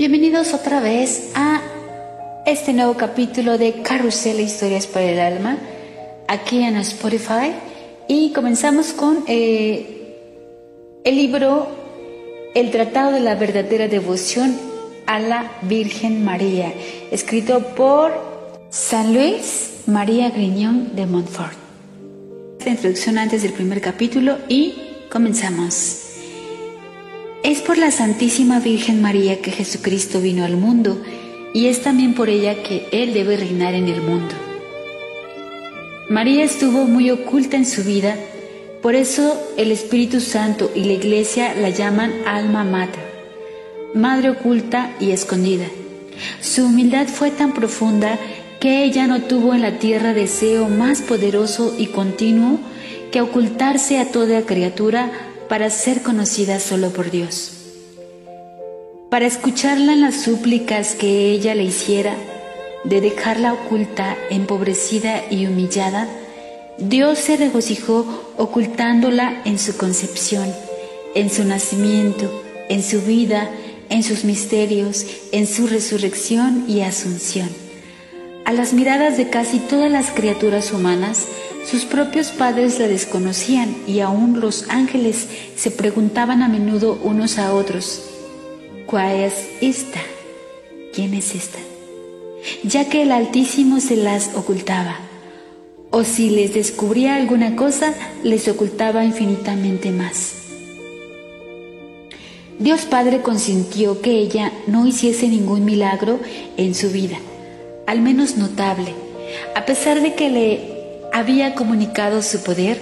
[0.00, 1.60] Bienvenidos otra vez a
[2.46, 5.58] este nuevo capítulo de Carrusel Historias para el Alma,
[6.26, 7.52] aquí en Spotify.
[8.08, 10.16] Y comenzamos con eh,
[11.04, 11.68] el libro
[12.54, 14.56] El Tratado de la Verdadera Devoción
[15.06, 16.72] a la Virgen María,
[17.10, 18.10] escrito por
[18.70, 21.58] San Luis María Griñón de Montfort.
[22.58, 24.76] Esta introducción antes del primer capítulo y
[25.12, 26.09] comenzamos.
[27.42, 31.00] Es por la Santísima Virgen María que Jesucristo vino al mundo
[31.54, 34.34] y es también por ella que Él debe reinar en el mundo.
[36.10, 38.14] María estuvo muy oculta en su vida,
[38.82, 43.04] por eso el Espíritu Santo y la Iglesia la llaman alma mater,
[43.94, 45.64] madre oculta y escondida.
[46.42, 48.18] Su humildad fue tan profunda
[48.60, 52.60] que ella no tuvo en la tierra deseo más poderoso y continuo
[53.10, 57.50] que ocultarse a toda criatura para ser conocida solo por Dios.
[59.10, 62.14] Para escucharla en las súplicas que ella le hiciera,
[62.84, 66.06] de dejarla oculta, empobrecida y humillada,
[66.78, 70.54] Dios se regocijó ocultándola en su concepción,
[71.16, 72.30] en su nacimiento,
[72.68, 73.50] en su vida,
[73.88, 77.50] en sus misterios, en su resurrección y asunción.
[78.44, 81.26] A las miradas de casi todas las criaturas humanas,
[81.68, 87.54] sus propios padres la desconocían y aún los ángeles se preguntaban a menudo unos a
[87.54, 88.02] otros,
[88.86, 90.00] ¿cuál es esta?
[90.92, 91.58] ¿Quién es esta?
[92.64, 94.96] Ya que el Altísimo se las ocultaba,
[95.90, 100.34] o si les descubría alguna cosa, les ocultaba infinitamente más.
[102.58, 106.20] Dios Padre consintió que ella no hiciese ningún milagro
[106.56, 107.18] en su vida,
[107.86, 108.94] al menos notable,
[109.54, 110.79] a pesar de que le
[111.12, 112.80] había comunicado su poder,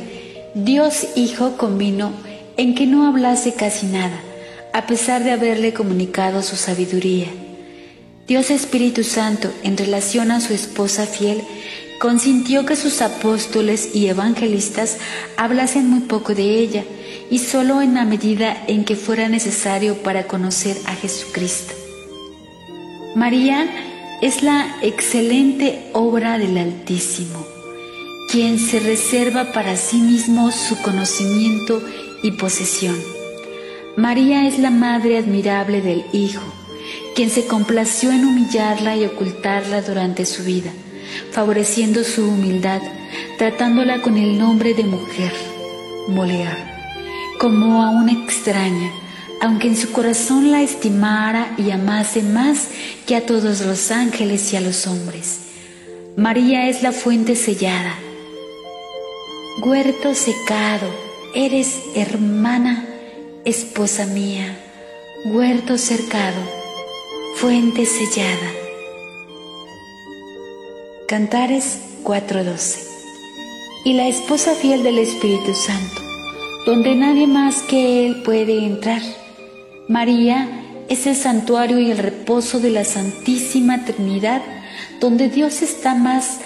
[0.54, 2.12] Dios Hijo convino
[2.56, 4.20] en que no hablase casi nada,
[4.72, 7.28] a pesar de haberle comunicado su sabiduría.
[8.26, 11.42] Dios Espíritu Santo, en relación a su esposa fiel,
[12.00, 14.98] consintió que sus apóstoles y evangelistas
[15.36, 16.84] hablasen muy poco de ella
[17.30, 21.74] y solo en la medida en que fuera necesario para conocer a Jesucristo.
[23.14, 23.66] María
[24.20, 27.57] es la excelente obra del Altísimo
[28.30, 31.82] quien se reserva para sí mismo su conocimiento
[32.22, 32.96] y posesión.
[33.96, 36.42] María es la madre admirable del Hijo,
[37.14, 40.70] quien se complació en humillarla y ocultarla durante su vida,
[41.32, 42.82] favoreciendo su humildad,
[43.38, 45.32] tratándola con el nombre de mujer,
[46.08, 46.58] Molear,
[47.38, 48.92] como a una extraña,
[49.40, 52.68] aunque en su corazón la estimara y amase más
[53.06, 55.40] que a todos los ángeles y a los hombres.
[56.16, 57.94] María es la fuente sellada,
[59.60, 60.86] Huerto secado,
[61.34, 62.86] eres hermana,
[63.44, 64.56] esposa mía,
[65.24, 66.40] huerto cercado,
[67.34, 68.52] fuente sellada.
[71.08, 72.84] Cantares 4:12.
[73.84, 76.02] Y la esposa fiel del Espíritu Santo,
[76.64, 79.02] donde nadie más que Él puede entrar.
[79.88, 80.48] María
[80.88, 84.40] es el santuario y el reposo de la Santísima Trinidad,
[85.00, 86.38] donde Dios está más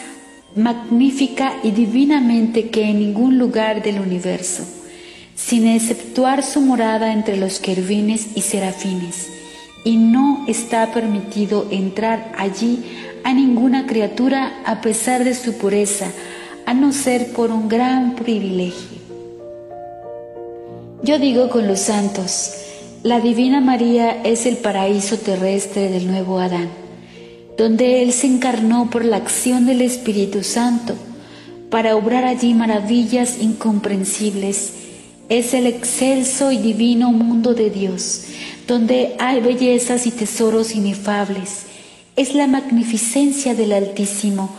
[0.54, 4.64] magnífica y divinamente que en ningún lugar del universo,
[5.34, 9.28] sin exceptuar su morada entre los querubines y serafines,
[9.84, 12.84] y no está permitido entrar allí
[13.24, 16.06] a ninguna criatura a pesar de su pureza,
[16.66, 19.00] a no ser por un gran privilegio.
[21.02, 22.52] Yo digo con los santos,
[23.02, 26.81] la Divina María es el paraíso terrestre del nuevo Adán
[27.62, 30.96] donde Él se encarnó por la acción del Espíritu Santo
[31.70, 34.72] para obrar allí maravillas incomprensibles.
[35.28, 38.24] Es el excelso y divino mundo de Dios,
[38.66, 41.66] donde hay bellezas y tesoros inefables.
[42.16, 44.50] Es la magnificencia del Altísimo,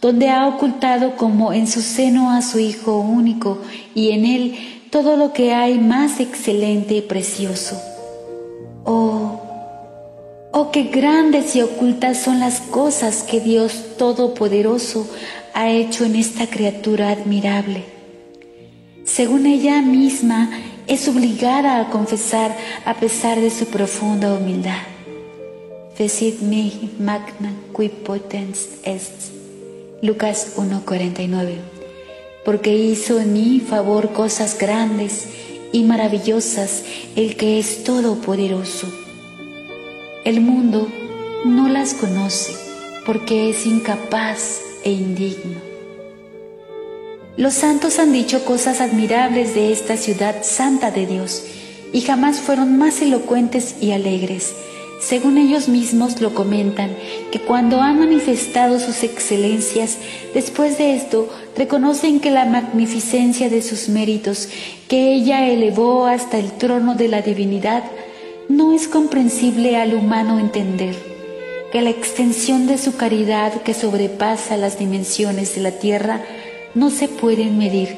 [0.00, 3.60] donde ha ocultado como en su seno a su Hijo único
[3.92, 4.54] y en Él
[4.92, 7.76] todo lo que hay más excelente y precioso.
[8.84, 9.41] Oh,
[10.54, 15.08] Oh, qué grandes y ocultas son las cosas que Dios Todopoderoso
[15.54, 17.84] ha hecho en esta criatura admirable.
[19.06, 20.50] Según ella misma,
[20.86, 22.54] es obligada a confesar
[22.84, 24.82] a pesar de su profunda humildad.
[25.94, 29.32] Fecit me magna qui potens est.
[30.02, 31.56] Lucas 1:49.
[32.44, 35.28] Porque hizo en mi favor cosas grandes
[35.72, 36.82] y maravillosas
[37.16, 39.01] el que es todopoderoso
[40.24, 40.88] el mundo
[41.44, 42.54] no las conoce
[43.04, 45.60] porque es incapaz e indigno.
[47.36, 51.42] Los santos han dicho cosas admirables de esta ciudad santa de Dios
[51.92, 54.54] y jamás fueron más elocuentes y alegres,
[55.00, 56.90] Según ellos mismos lo comentan,
[57.32, 59.98] que cuando han manifestado sus excelencias,
[60.32, 64.48] después de esto reconocen que la magnificencia de sus méritos,
[64.86, 67.82] que ella elevó hasta el trono de la divinidad,
[68.48, 70.94] no es comprensible al humano entender,
[71.72, 76.22] que la extensión de su caridad que sobrepasa las dimensiones de la tierra
[76.74, 77.96] no se pueden medir,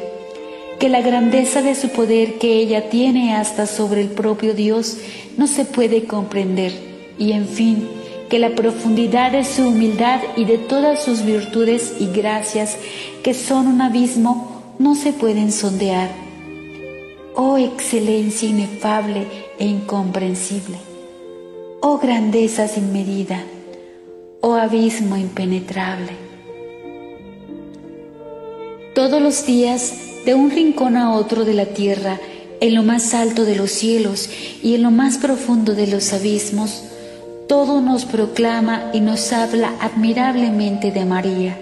[0.79, 4.99] que la grandeza de su poder que ella tiene hasta sobre el propio Dios
[5.37, 6.73] no se puede comprender
[7.19, 7.89] y en fin,
[8.29, 12.77] que la profundidad de su humildad y de todas sus virtudes y gracias,
[13.23, 16.11] que son un abismo, no se pueden sondear.
[17.37, 19.27] Oh excelencia inefable
[19.59, 20.79] e incomprensible,
[21.81, 23.43] oh grandeza sin medida,
[24.41, 26.13] oh abismo impenetrable.
[28.95, 32.21] Todos los días, de un rincón a otro de la tierra,
[32.61, 34.31] en lo más alto de los cielos
[34.63, 36.85] y en lo más profundo de los abismos,
[37.49, 41.59] todo nos proclama y nos habla admirablemente de María.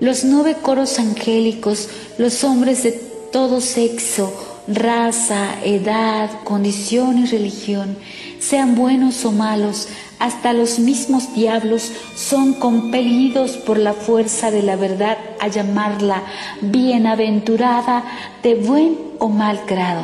[0.00, 1.88] Los nueve coros angélicos,
[2.18, 2.92] los hombres de
[3.32, 7.96] todo sexo, raza, edad, condición y religión,
[8.38, 14.76] sean buenos o malos, hasta los mismos diablos son compelidos por la fuerza de la
[14.76, 16.22] verdad a llamarla
[16.62, 18.04] bienaventurada
[18.42, 20.02] de buen o mal grado.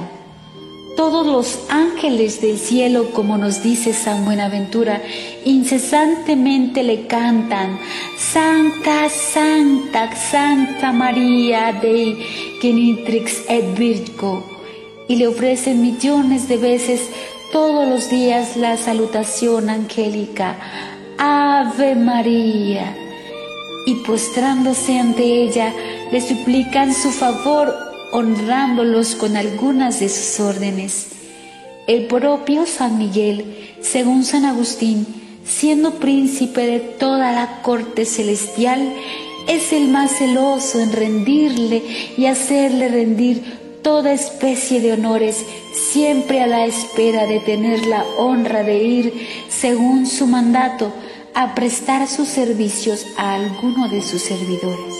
[0.96, 5.00] Todos los ángeles del cielo, como nos dice San Buenaventura,
[5.46, 7.78] incesantemente le cantan,
[8.18, 12.18] Santa, Santa, Santa María de
[12.60, 14.51] Genitrix et Virgo,
[15.12, 17.02] y le ofrecen millones de veces
[17.52, 20.56] todos los días la salutación angélica,
[21.18, 22.96] Ave María,
[23.84, 25.74] y postrándose ante ella,
[26.10, 27.74] le suplican su favor
[28.12, 31.08] honrándolos con algunas de sus órdenes.
[31.86, 35.06] El propio San Miguel, según San Agustín,
[35.44, 38.94] siendo príncipe de toda la corte celestial,
[39.46, 41.82] es el más celoso en rendirle
[42.16, 48.62] y hacerle rendir toda especie de honores, siempre a la espera de tener la honra
[48.62, 50.92] de ir, según su mandato,
[51.34, 54.94] a prestar sus servicios a alguno de sus servidores.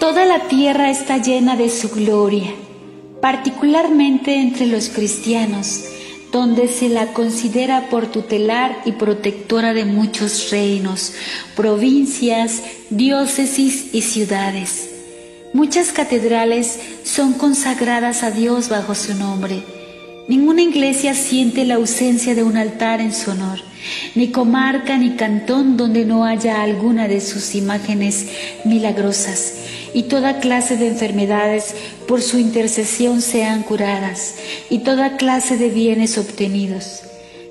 [0.00, 2.52] Toda la tierra está llena de su gloria,
[3.20, 5.84] particularmente entre los cristianos,
[6.32, 11.12] donde se la considera por tutelar y protectora de muchos reinos,
[11.54, 14.91] provincias, diócesis y ciudades.
[15.52, 19.62] Muchas catedrales son consagradas a Dios bajo su nombre.
[20.26, 23.58] Ninguna iglesia siente la ausencia de un altar en su honor,
[24.14, 28.28] ni comarca ni cantón donde no haya alguna de sus imágenes
[28.64, 29.54] milagrosas
[29.92, 31.74] y toda clase de enfermedades
[32.08, 34.36] por su intercesión sean curadas,
[34.70, 37.02] y toda clase de bienes obtenidos.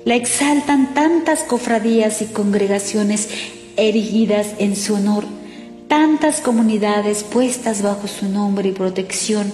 [0.04, 3.28] La exaltan tantas cofradías y congregaciones
[3.76, 5.24] erigidas en su honor,
[5.92, 9.52] tantas comunidades puestas bajo su nombre y protección,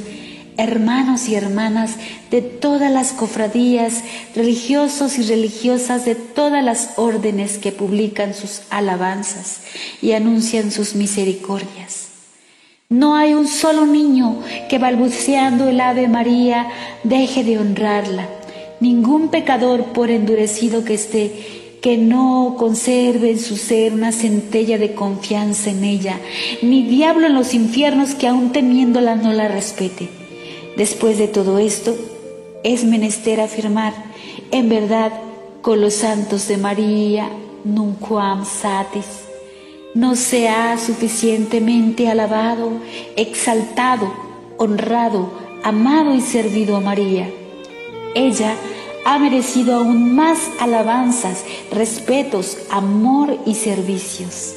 [0.56, 1.96] hermanos y hermanas
[2.30, 4.04] de todas las cofradías,
[4.36, 9.62] religiosos y religiosas de todas las órdenes que publican sus alabanzas
[10.00, 12.10] y anuncian sus misericordias.
[12.88, 14.38] No hay un solo niño
[14.68, 16.68] que balbuceando el Ave María
[17.02, 18.28] deje de honrarla.
[18.78, 24.94] Ningún pecador, por endurecido que esté, que no conserve en su ser una centella de
[24.94, 26.18] confianza en ella,
[26.62, 30.08] ni diablo en los infiernos que aun temiéndola no la respete.
[30.76, 31.96] Después de todo esto,
[32.64, 33.94] es menester afirmar,
[34.50, 35.12] en verdad,
[35.62, 37.30] con los santos de María,
[37.64, 39.28] nunquam satis
[39.94, 42.70] no se ha suficientemente alabado,
[43.16, 44.12] exaltado,
[44.56, 45.30] honrado,
[45.64, 47.28] amado y servido a María.
[48.14, 48.54] Ella
[49.08, 54.52] ha merecido aún más alabanzas, respetos, amor y servicios.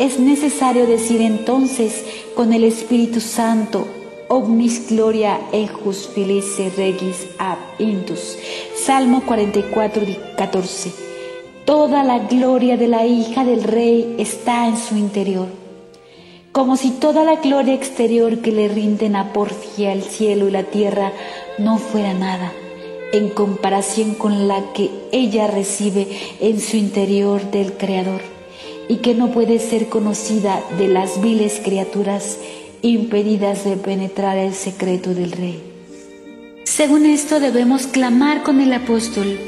[0.00, 2.02] Es necesario decir entonces
[2.34, 3.86] con el Espíritu Santo,
[4.28, 8.38] omnis gloria ejus felice regis ab intus.
[8.74, 10.02] Salmo 44,
[10.38, 10.92] 14.
[11.66, 15.48] Toda la gloria de la hija del rey está en su interior,
[16.52, 20.62] como si toda la gloria exterior que le rinden a porfia el cielo y la
[20.62, 21.12] tierra
[21.58, 22.50] no fuera nada
[23.14, 26.08] en comparación con la que ella recibe
[26.40, 28.20] en su interior del Creador
[28.88, 32.38] y que no puede ser conocida de las viles criaturas
[32.82, 35.62] impedidas de penetrar el secreto del Rey.
[36.64, 39.38] Según esto debemos clamar con el apóstol,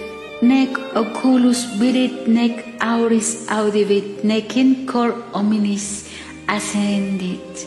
[0.42, 6.04] nec oculus virit nec auris audivit nec in cor hominis
[6.46, 7.66] ascendit.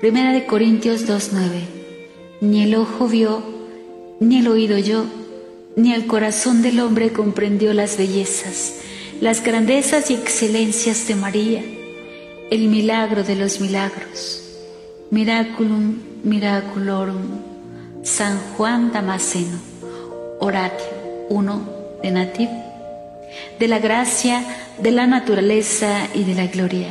[0.00, 2.40] Primera de Corintios 2.9.
[2.40, 3.59] Ni el ojo vio,
[4.20, 5.06] ni el oído yo,
[5.76, 8.74] ni el corazón del hombre comprendió las bellezas,
[9.20, 11.64] las grandezas y excelencias de María,
[12.50, 14.42] el milagro de los milagros.
[15.10, 17.22] Miraculum miraculorum,
[18.02, 19.58] San Juan Damasceno,
[20.38, 20.86] Oratio
[21.30, 21.68] 1
[22.02, 22.48] de Nativ,
[23.58, 24.44] de la gracia,
[24.82, 26.88] de la naturaleza y de la gloria.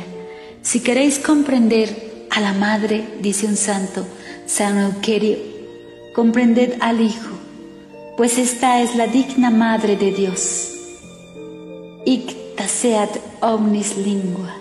[0.62, 4.06] Si queréis comprender a la Madre, dice un santo,
[4.46, 5.59] San Euquerio,
[6.14, 7.36] comprended al Hijo,
[8.16, 10.72] pues esta es la digna Madre de Dios.
[12.04, 14.54] Icta seat omnis lingua,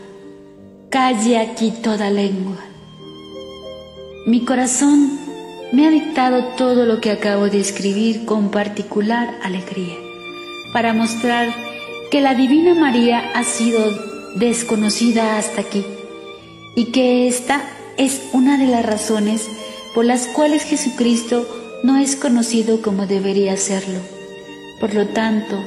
[0.90, 2.58] calle aquí toda lengua.
[4.26, 5.20] Mi corazón
[5.72, 9.96] me ha dictado todo lo que acabo de escribir con particular alegría,
[10.74, 11.54] para mostrar
[12.12, 13.80] que la Divina María ha sido
[14.36, 15.84] desconocida hasta aquí
[16.76, 17.62] y que esta
[17.98, 19.48] es una de las razones
[19.94, 21.48] por las cuales Jesucristo
[21.84, 24.00] no es conocido como debería serlo.
[24.80, 25.58] Por lo tanto,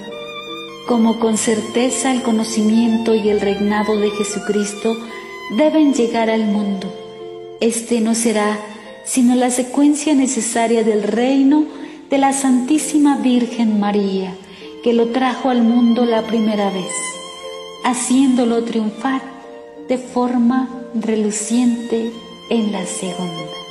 [0.86, 4.96] como con certeza el conocimiento y el reinado de Jesucristo
[5.56, 6.92] deben llegar al mundo,
[7.60, 8.58] este no será
[9.04, 11.64] sino la secuencia necesaria del reino
[12.08, 14.34] de la Santísima Virgen María,
[14.84, 16.92] que lo trajo al mundo la primera vez,
[17.84, 19.22] haciéndolo triunfar
[19.88, 22.12] de forma reluciente
[22.50, 23.61] en la segunda.